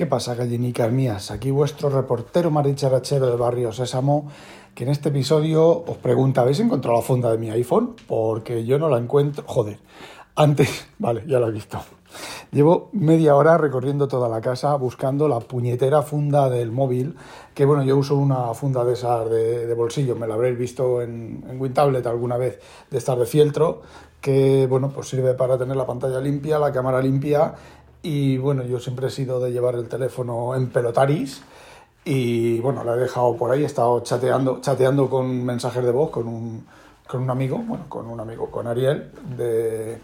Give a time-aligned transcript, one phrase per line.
[0.00, 1.30] ¿Qué pasa, gallinicas mías?
[1.30, 4.30] Aquí vuestro reportero maricharachero de Barrio Sésamo,
[4.74, 7.96] que en este episodio os pregunta, ¿habéis encontrado la funda de mi iPhone?
[8.08, 9.44] Porque yo no la encuentro.
[9.46, 9.78] Joder,
[10.36, 11.80] antes, vale, ya la he visto.
[12.50, 17.16] Llevo media hora recorriendo toda la casa buscando la puñetera funda del móvil,
[17.52, 21.44] que bueno, yo uso una funda de esas de, bolsillo, me la habréis visto en,
[21.46, 22.58] en WinTablet alguna vez,
[22.90, 23.82] de estar de fieltro,
[24.20, 27.54] que bueno, pues sirve para tener la pantalla limpia, la cámara limpia
[28.02, 31.42] y bueno, yo siempre he sido de llevar el teléfono en pelotaris
[32.04, 36.10] y bueno, la he dejado por ahí, he estado chateando, chateando con mensajes de voz
[36.10, 36.66] con un,
[37.06, 39.98] con un amigo, bueno, con un amigo, con Ariel de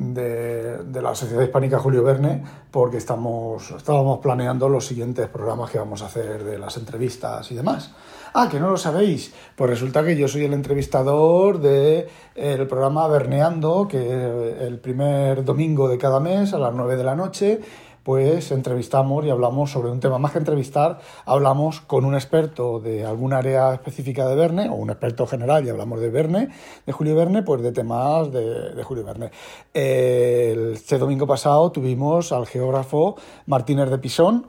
[0.00, 6.02] de, la Sociedad Hispánica Julio Verne porque estamos, estábamos planeando los siguientes programas que vamos
[6.02, 7.92] a hacer de las entrevistas y demás.
[8.32, 9.34] Ah, que no lo sabéis.
[9.56, 15.88] Pues resulta que yo soy el entrevistador del el programa Verneando, que el primer domingo
[15.88, 17.60] de cada mes a las 9 de la noche
[18.02, 20.18] pues entrevistamos y hablamos sobre un tema.
[20.18, 24.90] Más que entrevistar, hablamos con un experto de alguna área específica de Verne, o un
[24.90, 26.48] experto general, y hablamos de Verne,
[26.86, 29.30] de Julio Verne, pues de temas de, Julio Verne.
[29.74, 34.46] este domingo pasado tuvimos al geógrafo Martínez de Pisón,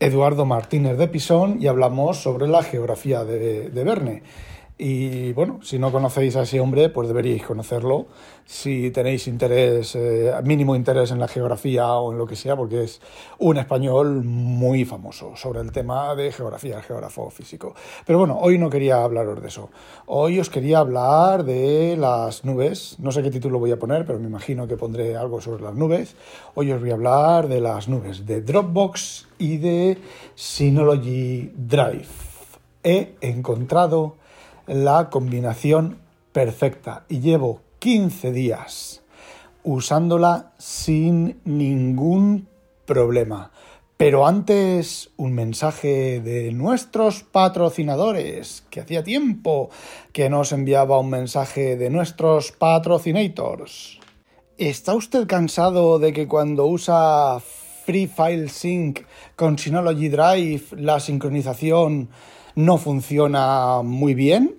[0.00, 4.22] Eduardo Martínez de Pisón, y hablamos sobre la geografía de, de Verne.
[4.80, 8.06] Y bueno, si no conocéis a ese hombre, pues deberíais conocerlo.
[8.46, 12.84] Si tenéis interés, eh, mínimo interés en la geografía o en lo que sea, porque
[12.84, 13.00] es
[13.38, 17.74] un español muy famoso sobre el tema de geografía, el geógrafo físico.
[18.06, 19.68] Pero bueno, hoy no quería hablaros de eso.
[20.06, 23.00] Hoy os quería hablar de las nubes.
[23.00, 25.74] No sé qué título voy a poner, pero me imagino que pondré algo sobre las
[25.74, 26.14] nubes.
[26.54, 29.98] Hoy os voy a hablar de las nubes, de Dropbox y de
[30.36, 32.06] Synology Drive.
[32.84, 34.14] He encontrado
[34.68, 35.98] la combinación
[36.32, 39.02] perfecta y llevo 15 días
[39.64, 42.48] usándola sin ningún
[42.86, 43.50] problema.
[43.96, 49.70] Pero antes, un mensaje de nuestros patrocinadores, que hacía tiempo
[50.12, 53.98] que nos enviaba un mensaje de nuestros patrocinators.
[54.56, 57.40] ¿Está usted cansado de que cuando usa
[57.84, 59.00] Free File Sync
[59.34, 62.08] con Synology Drive la sincronización
[62.54, 64.57] no funciona muy bien?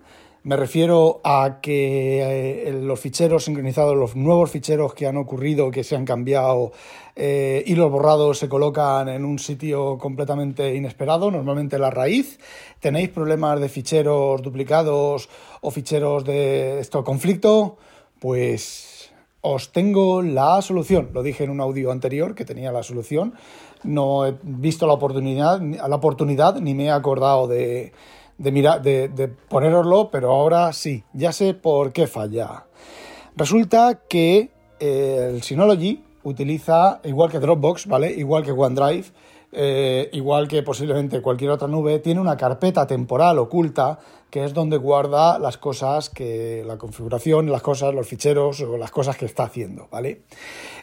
[0.50, 5.84] Me refiero a que eh, los ficheros sincronizados, los nuevos ficheros que han ocurrido, que
[5.84, 6.72] se han cambiado
[7.16, 12.40] eh, y los borrados se colocan en un sitio completamente inesperado, normalmente la raíz.
[12.80, 15.30] Tenéis problemas de ficheros duplicados
[15.62, 17.78] o ficheros de esto conflicto,
[18.18, 19.12] pues
[19.42, 21.12] os tengo la solución.
[21.14, 23.36] Lo dije en un audio anterior que tenía la solución.
[23.84, 27.94] No he visto la oportunidad, la oportunidad ni me he acordado de
[28.39, 32.66] de, mirar, de, poneroslo, pero ahora sí, ya sé por qué falla.
[33.35, 38.11] Resulta que eh, el Synology utiliza, igual que Dropbox, ¿vale?
[38.11, 39.05] Igual que OneDrive,
[39.51, 44.77] eh, igual que posiblemente cualquier otra nube, tiene una carpeta temporal oculta que es donde
[44.77, 49.44] guarda las cosas que la configuración, las cosas, los ficheros o las cosas que está
[49.44, 50.21] haciendo, ¿vale?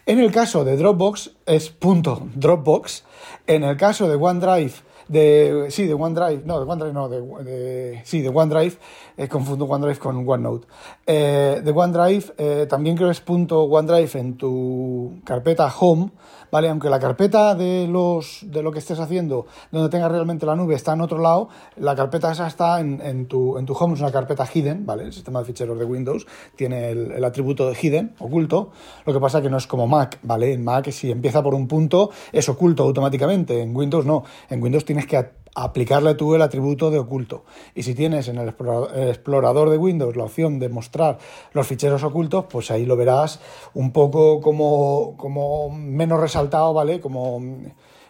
[0.04, 3.04] En el caso de Dropbox es punto Dropbox,
[3.46, 4.72] en el caso de OneDrive
[5.08, 8.76] de sí, de OneDrive, no, de OneDrive no, de, sí, de OneDrive,
[9.16, 10.66] eh, confundo OneDrive con OneNote.
[11.06, 16.10] Eh, de OneDrive, eh, también creo que es punto OneDrive en tu carpeta Home,
[16.50, 16.68] ¿vale?
[16.68, 20.74] Aunque la carpeta de, los, de lo que estés haciendo, donde tengas realmente la nube,
[20.74, 24.00] está en otro lado, la carpeta esa está en, en, tu, en tu Home, es
[24.00, 25.04] una carpeta hidden, ¿vale?
[25.04, 28.70] El sistema de ficheros de Windows tiene el, el atributo de hidden, oculto,
[29.04, 30.52] lo que pasa que no es como Mac, ¿vale?
[30.52, 34.84] En Mac si empieza por un punto es oculto automáticamente, en Windows no, en Windows
[34.84, 37.44] tiene tienes que aplicarle tú el atributo de oculto.
[37.74, 41.18] Y si tienes en el explorador de Windows la opción de mostrar
[41.52, 43.40] los ficheros ocultos, pues ahí lo verás
[43.74, 47.00] un poco como, como menos resaltado, ¿vale?
[47.00, 47.42] Como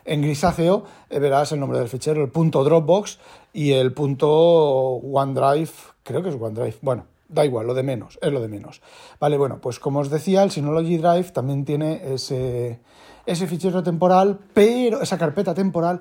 [0.05, 3.19] en grisáceo eh, verás el nombre del fichero, el punto Dropbox
[3.53, 5.71] y el punto OneDrive,
[6.05, 8.83] creo que es OneDrive, bueno, da igual, lo de menos, es lo de menos.
[9.21, 12.81] Vale, bueno, pues como os decía, el Synology Drive también tiene ese,
[13.27, 16.01] ese fichero temporal, pero esa carpeta temporal,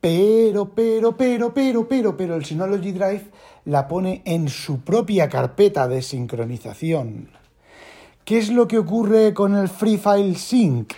[0.00, 3.30] pero, pero, pero, pero, pero, pero el Synology Drive
[3.64, 7.30] la pone en su propia carpeta de sincronización.
[8.24, 10.92] ¿Qué es lo que ocurre con el Free File Sync?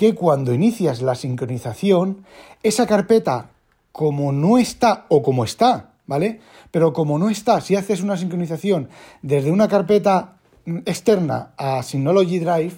[0.00, 2.24] que cuando inicias la sincronización,
[2.62, 3.50] esa carpeta,
[3.92, 6.40] como no está o como está, ¿vale?
[6.72, 8.88] Pero como no está, si haces una sincronización
[9.22, 10.38] desde una carpeta
[10.84, 12.74] externa a Synology Drive,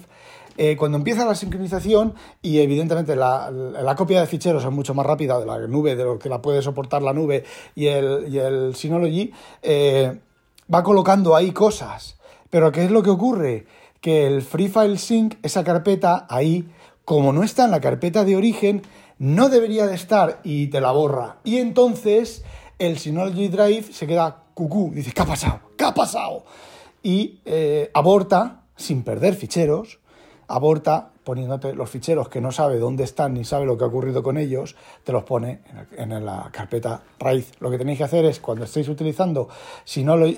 [0.55, 2.13] eh, cuando empieza la sincronización
[2.43, 6.19] y evidentemente la, copia de ficheros es mucho más rápida de la nube, de lo
[6.19, 7.43] que la puede soportar la nube
[7.73, 9.33] y el, Synology,
[9.63, 10.19] eh,
[10.71, 12.19] va colocando ahí cosas.
[12.51, 13.65] Pero ¿qué es lo que ocurre?
[13.99, 16.69] Que el Free File Sync, esa carpeta ahí,
[17.03, 18.83] como no está en la carpeta de origen,
[19.17, 21.37] no debería de estar y te la borra.
[21.43, 22.43] Y entonces
[22.79, 25.59] el Synology Drive se queda cucú, dice, ¿qué ha pasado?
[25.77, 26.43] ¿Qué ha pasado?
[27.01, 29.99] Y eh, aborta sin perder ficheros,
[30.47, 34.23] aborta poniéndote los ficheros que no sabe dónde están ni sabe lo que ha ocurrido
[34.23, 35.59] con ellos, te los pone
[35.97, 37.51] en, la carpeta raíz.
[37.59, 39.47] Lo que tenéis que hacer es, cuando estéis utilizando
[39.85, 40.37] Synology,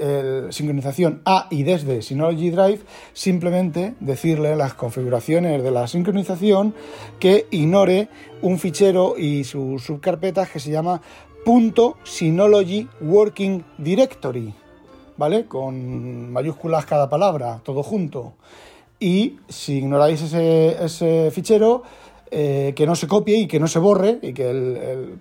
[0.52, 2.82] sincronización a y desde Synology Drive,
[3.14, 6.76] simplemente decirle las configuraciones de la sincronización
[7.20, 8.10] que ignore
[8.42, 11.02] un fichero y sus subcarpetas que se llama
[11.46, 14.54] .synology working directory,
[15.18, 15.46] ¿vale?
[15.46, 18.34] Con mayúsculas cada palabra, todo junto
[19.00, 21.84] y si ignoráis ese, fichero,
[22.32, 25.20] eh, que no se copie y que no se borre y que el,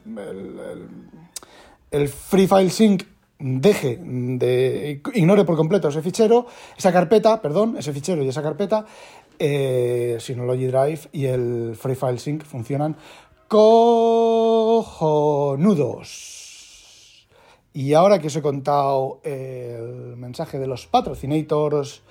[1.90, 3.04] el, Free File Sync
[3.38, 8.86] deje de ignore por completo ese fichero, esa carpeta, perdón, ese fichero y esa carpeta,
[9.38, 12.96] eh, Synology Drive y el Free File Sync funcionan
[13.54, 14.82] cojonudos.
[17.72, 22.02] Y ahora que os he contado el mensaje de los patrocinators,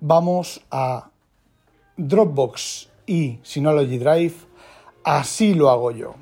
[0.00, 1.10] vamos a
[1.96, 4.34] Dropbox y Synology Drive,
[5.04, 6.16] así lo hago yo.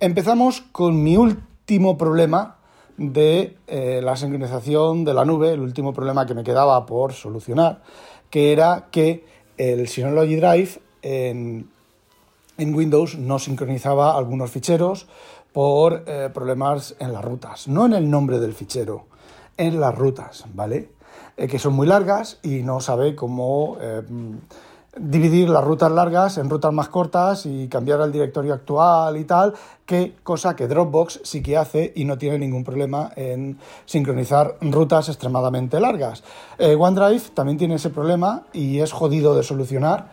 [0.00, 2.56] Empezamos con mi último problema
[2.96, 7.82] de eh, la sincronización de la nube, el último problema que me quedaba por solucionar,
[8.30, 9.26] que era que
[9.58, 11.68] el Synology Drive en,
[12.58, 15.06] Windows no sincronizaba algunos ficheros
[15.52, 19.06] por eh, problemas en las rutas, no en el nombre del fichero,
[19.56, 20.90] en las rutas, ¿vale?
[21.36, 24.02] Eh, que son muy largas y no sabe cómo eh,
[24.98, 29.54] dividir las rutas largas en rutas más cortas y cambiar el directorio actual y tal,
[29.86, 35.08] que cosa que Dropbox sí que hace y no tiene ningún problema en sincronizar rutas
[35.08, 36.22] extremadamente largas.
[36.58, 40.10] OneDrive también tiene ese problema y es jodido de solucionar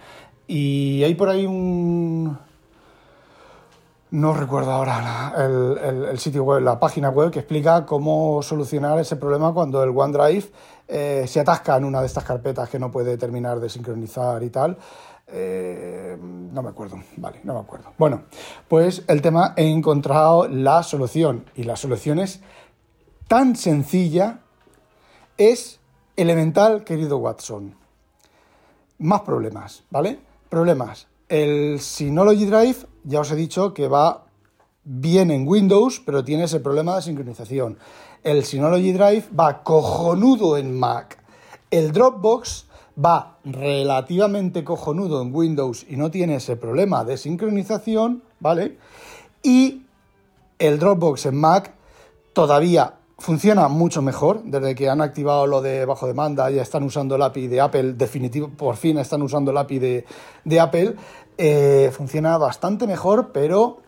[0.48, 2.38] y hay por ahí un
[4.14, 9.52] no recuerdo ahora el, sitio web, la página web que explica cómo solucionar ese problema
[9.56, 10.52] cuando el OneDrive
[10.88, 14.52] eh, se atasca en una de estas carpetas que no puede terminar de sincronizar y
[14.52, 14.78] tal.
[15.26, 17.94] Eh, no me acuerdo, vale, no me acuerdo.
[17.98, 18.26] Bueno,
[18.68, 22.40] pues el tema he encontrado la solución y la solución es
[23.28, 24.42] tan sencilla,
[25.40, 25.80] es
[26.16, 27.76] elemental, querido Watson.
[29.00, 30.20] Más problemas, ¿vale?
[30.54, 31.08] Problemas.
[31.30, 34.26] El Synology Drive, ya os he dicho que va
[34.84, 37.80] bien en Windows, pero tiene ese problema de sincronización.
[38.22, 41.18] El Synology Drive va cojonudo en Mac.
[41.72, 42.68] El Dropbox
[43.04, 48.78] va relativamente cojonudo en Windows y no tiene ese problema de sincronización, ¿vale?
[49.42, 49.88] Y
[50.60, 51.74] el Dropbox en Mac
[52.34, 57.16] todavía funciona mucho mejor desde que han activado lo de bajo demanda, ya están usando
[57.16, 60.06] el API de Apple, definitivo, por fin están usando el API de,
[60.44, 60.96] de Apple,
[61.38, 63.80] eh, funciona bastante mejor, pero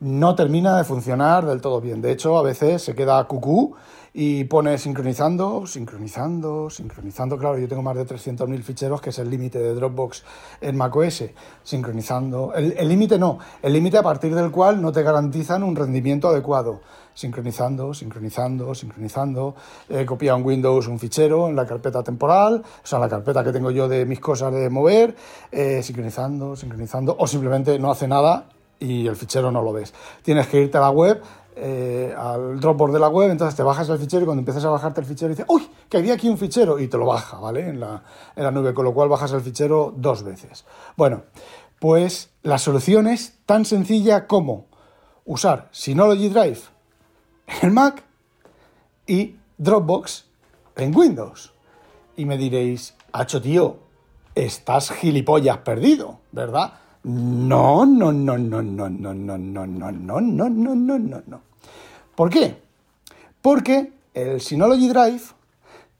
[0.00, 2.02] no termina de funcionar del todo bien.
[2.02, 3.74] De hecho, a veces se queda cucú
[4.12, 7.38] y pone sincronizando, sincronizando, sincronizando.
[7.38, 10.22] Claro, yo tengo más de 300.000 ficheros, que es el límite de Dropbox
[10.60, 11.24] en macOS.
[11.62, 12.52] Sincronizando.
[12.54, 16.80] El límite no, el límite a partir del cual no te garantizan un rendimiento adecuado.
[17.14, 19.54] Sincronizando, sincronizando, sincronizando.
[19.88, 23.52] He copiado en Windows un fichero en la carpeta temporal, o sea, la carpeta que
[23.52, 25.14] tengo yo de mis cosas de mover,
[25.52, 29.94] eh, sincronizando, sincronizando, o simplemente no hace nada y el fichero no lo ves.
[30.22, 31.22] Tienes que irte a la web,
[31.56, 34.70] eh, al Dropbox de la web, entonces te bajas el fichero y cuando empiezas a
[34.70, 37.68] bajarte el fichero dices, uy, que había aquí un fichero y te lo baja, ¿vale?
[37.68, 38.02] En la,
[38.34, 40.64] en la nube, con lo cual bajas el fichero dos veces.
[40.96, 41.22] Bueno,
[41.78, 44.66] pues la solución es tan sencilla como
[45.24, 46.73] usar Synology Drive
[47.62, 48.02] en Mac
[49.06, 50.26] y Dropbox
[50.76, 51.52] en Windows.
[52.16, 53.78] Y me diréis, hacho tío,
[54.34, 56.74] estás gilipollas perdido, ¿verdad?
[57.04, 61.40] No, no, no, no, no, no, no, no, no, no, no, no, no, no, no.
[62.14, 62.62] ¿Por qué?
[63.42, 65.22] Porque el Synology Drive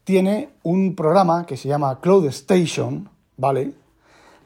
[0.05, 3.73] tiene un programa que se llama Cloud Station, ¿vale?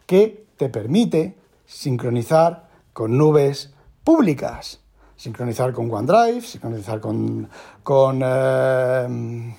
[0.07, 1.37] Que te permite
[1.67, 3.73] sincronizar con nubes
[4.03, 4.81] públicas.
[5.19, 7.47] Sincronizar con OneDrive, sincronizar con,
[7.83, 9.55] con un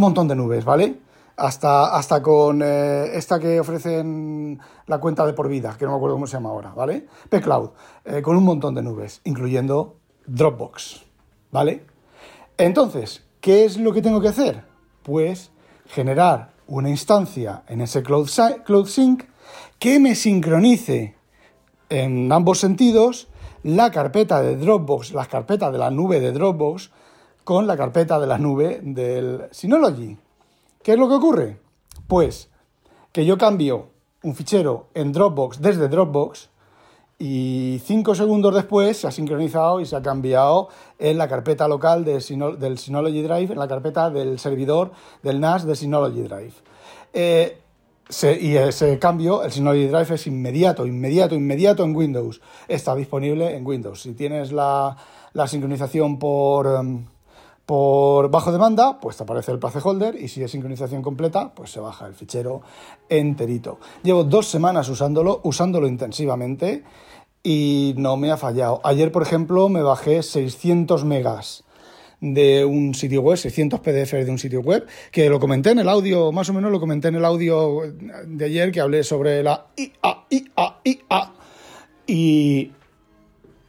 [0.00, 1.00] montón de nubes, ¿vale?
[1.36, 5.96] hasta, hasta con eh, esta que ofrecen la cuenta de por vida, que no me
[5.96, 7.06] acuerdo cómo se llama ahora, ¿vale?
[7.28, 7.70] P-Cloud,
[8.04, 11.02] eh, con un montón de nubes, incluyendo Dropbox,
[11.50, 11.84] ¿vale?
[12.56, 14.64] Entonces, ¿qué es lo que tengo que hacer?
[15.02, 15.50] Pues
[15.86, 18.28] generar una instancia en ese Cloud,
[18.64, 19.24] Cloud Sync
[19.78, 21.16] que me sincronice
[21.90, 23.28] en ambos sentidos
[23.64, 26.90] la carpeta de Dropbox, la carpeta de la nube de Dropbox,
[27.44, 30.16] con la carpeta de la nube del Synology.
[30.82, 31.60] ¿Qué es lo que ocurre?
[32.06, 32.50] Pues
[33.10, 33.88] que yo cambio
[34.22, 36.50] un fichero en Dropbox desde Dropbox
[37.18, 40.68] y cinco segundos después se ha sincronizado y se ha cambiado
[40.98, 44.90] en la carpeta local del Synology Drive, en la carpeta del servidor
[45.22, 46.54] del NAS de Synology Drive.
[47.14, 47.62] Eh,
[48.40, 52.40] y ese cambio, el Synology Drive es inmediato, inmediato, inmediato en Windows.
[52.68, 54.02] Está disponible en Windows.
[54.02, 54.96] Si tienes la,
[55.46, 57.06] sincronización por, em,
[57.64, 61.80] por bajo demanda, pues te aparece el placeholder y si es sincronización completa, pues se
[61.80, 62.60] baja el fichero
[63.08, 63.78] enterito.
[64.02, 66.84] Llevo dos semanas usándolo, usándolo intensivamente
[67.42, 68.80] y no me ha fallado.
[68.84, 71.63] Ayer, por ejemplo, me bajé 600 megas
[72.32, 75.88] de un sitio web, 600 PDF de un sitio web, que lo comenté en el
[75.88, 77.82] audio, más o menos lo comenté en el audio
[78.26, 81.32] de ayer que hablé sobre la IA, IA, IA.
[82.06, 82.72] Y,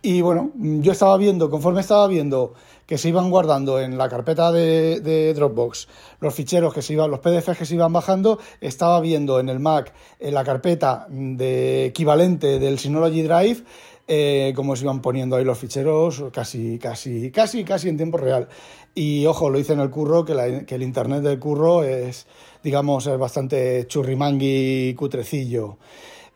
[0.02, 2.54] y bueno, yo estaba viendo, conforme estaba viendo
[2.86, 5.88] que se iban guardando en la carpeta de, Dropbox,
[6.22, 9.60] los ficheros que se iban, los PDFs que se iban bajando, estaba viendo en el
[9.60, 13.64] Mac en la carpeta de equivalente del Synology Drive
[14.08, 18.48] eh, cómo se iban poniendo ahí los ficheros casi, casi, casi, casi en tiempo real.
[18.94, 22.28] Y ojo, lo hice en el curro, que, el internet del curro es,
[22.64, 25.78] digamos, es bastante churrimangui cutrecillo.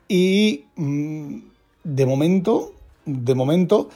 [0.08, 1.40] Y mm,
[1.84, 2.74] de momento,
[3.06, 3.90] de momento,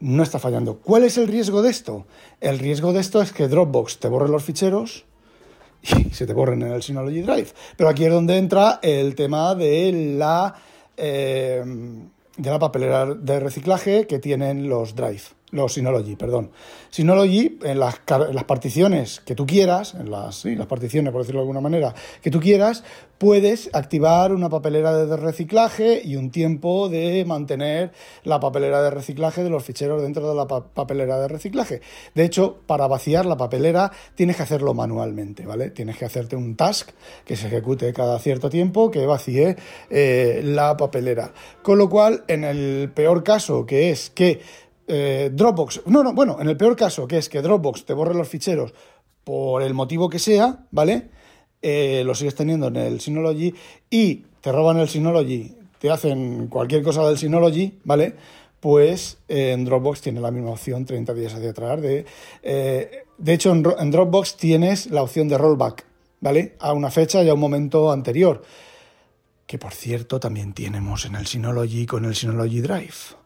[0.00, 0.78] no está fallando.
[0.78, 2.06] ¿Cuál es el riesgo de esto?
[2.40, 5.04] El riesgo de esto es que Dropbox te borre los ficheros
[5.82, 7.48] y se te borren en el Synology Drive.
[7.76, 10.54] Pero aquí es donde entra el tema de la,
[10.96, 11.64] eh,
[12.38, 16.50] de la papelera de reciclaje que tienen los Drive los Synology, perdón.
[16.90, 18.00] Synology, en las,
[18.32, 22.30] las particiones que tú quieras, en las, las particiones, por decirlo de alguna manera, que
[22.30, 22.84] tú quieras,
[23.18, 27.90] puedes activar una papelera de reciclaje y un tiempo de mantener
[28.22, 31.80] la papelera de reciclaje de los ficheros dentro de la papelera de reciclaje.
[32.14, 35.70] De hecho, para vaciar la papelera tienes que hacerlo manualmente, ¿vale?
[35.70, 36.90] Tienes que hacerte un task
[37.24, 39.56] que se ejecute cada cierto tiempo que vacíe
[39.90, 41.32] eh, la papelera.
[41.62, 44.40] Con lo cual, en el peor caso, que es que
[44.88, 48.14] eh, Dropbox, no, no, bueno, en el peor caso, que es que Dropbox te borre
[48.14, 48.72] los ficheros
[49.22, 51.10] por el motivo que sea, ¿vale?
[51.60, 53.54] Eh, lo sigues teniendo en el Synology
[53.90, 58.14] y te roban el Synology, te hacen cualquier cosa del Synology, ¿vale?
[58.60, 61.82] Pues eh, en Dropbox tiene la misma opción 30 días hacia atrás.
[61.82, 62.06] De,
[63.26, 65.84] hecho, en, en, Dropbox tienes la opción de rollback,
[66.20, 66.56] ¿vale?
[66.60, 68.42] A una fecha y a un momento anterior.
[69.46, 73.18] Que por cierto también tenemos en el Synology con el Synology Drive.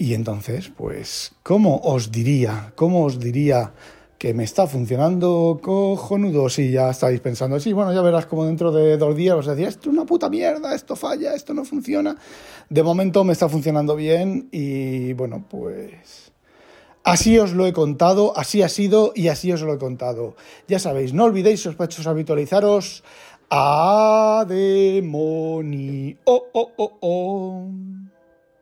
[0.00, 2.72] Y entonces, pues, ¿cómo os diría?
[2.76, 3.72] ¿Cómo os diría
[4.16, 6.48] que me está funcionando cojonudo?
[6.48, 9.66] Si ya estáis pensando, sí, bueno, ya verás como dentro de dos días os decía,
[9.66, 12.16] esto es una puta mierda, esto falla, esto no funciona.
[12.70, 16.30] De momento me está funcionando bien y bueno, pues...
[17.02, 20.36] Así os lo he contado, así ha sido y así os lo he contado.
[20.68, 23.02] Ya sabéis, no olvidéis sospechosos habitualizaros
[23.50, 26.18] a demonio.
[26.24, 27.68] Oh, oh, oh, oh.